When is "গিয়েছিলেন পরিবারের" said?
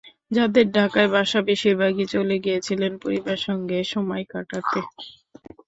2.39-3.41